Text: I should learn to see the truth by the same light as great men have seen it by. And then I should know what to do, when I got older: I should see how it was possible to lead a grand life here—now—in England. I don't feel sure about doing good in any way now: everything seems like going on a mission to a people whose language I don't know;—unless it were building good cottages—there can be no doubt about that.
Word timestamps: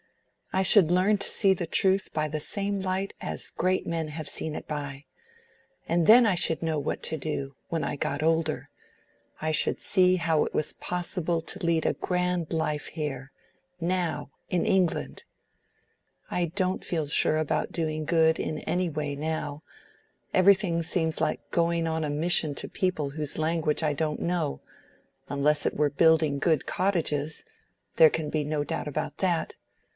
I 0.53 0.63
should 0.63 0.91
learn 0.91 1.17
to 1.19 1.29
see 1.29 1.53
the 1.53 1.67
truth 1.67 2.09
by 2.11 2.27
the 2.27 2.39
same 2.41 2.81
light 2.81 3.13
as 3.21 3.51
great 3.51 3.85
men 3.87 4.09
have 4.09 4.27
seen 4.27 4.53
it 4.55 4.67
by. 4.67 5.05
And 5.87 6.07
then 6.07 6.25
I 6.25 6.35
should 6.35 6.61
know 6.63 6.77
what 6.77 7.01
to 7.03 7.17
do, 7.17 7.55
when 7.69 7.85
I 7.85 7.95
got 7.95 8.21
older: 8.23 8.69
I 9.39 9.51
should 9.53 9.79
see 9.79 10.17
how 10.17 10.43
it 10.43 10.53
was 10.53 10.73
possible 10.73 11.39
to 11.43 11.65
lead 11.65 11.85
a 11.85 11.93
grand 11.93 12.51
life 12.51 12.87
here—now—in 12.87 14.65
England. 14.65 15.23
I 16.29 16.45
don't 16.45 16.83
feel 16.83 17.07
sure 17.07 17.37
about 17.37 17.71
doing 17.71 18.03
good 18.03 18.37
in 18.39 18.59
any 18.61 18.89
way 18.89 19.15
now: 19.15 19.61
everything 20.33 20.81
seems 20.83 21.21
like 21.21 21.49
going 21.51 21.87
on 21.87 22.03
a 22.03 22.09
mission 22.09 22.55
to 22.55 22.67
a 22.67 22.71
people 22.71 23.11
whose 23.11 23.37
language 23.37 23.83
I 23.83 23.93
don't 23.93 24.19
know;—unless 24.19 25.65
it 25.65 25.77
were 25.77 25.91
building 25.91 26.39
good 26.39 26.65
cottages—there 26.65 28.09
can 28.09 28.29
be 28.29 28.43
no 28.43 28.63
doubt 28.65 28.87
about 28.87 29.19
that. 29.19 29.55